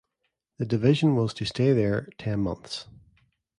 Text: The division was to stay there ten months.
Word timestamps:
The 0.57 0.65
division 0.65 1.15
was 1.15 1.31
to 1.35 1.45
stay 1.45 1.73
there 1.73 2.09
ten 2.17 2.39
months. 2.39 2.87